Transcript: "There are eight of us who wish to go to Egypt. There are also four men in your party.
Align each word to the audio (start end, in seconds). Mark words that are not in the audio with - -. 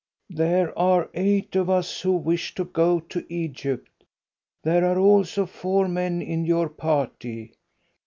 "There 0.31 0.75
are 0.79 1.11
eight 1.13 1.55
of 1.55 1.69
us 1.69 2.01
who 2.01 2.13
wish 2.13 2.55
to 2.55 2.65
go 2.65 3.01
to 3.01 3.23
Egypt. 3.31 4.03
There 4.63 4.83
are 4.83 4.97
also 4.97 5.45
four 5.45 5.87
men 5.87 6.23
in 6.23 6.43
your 6.43 6.69
party. 6.69 7.53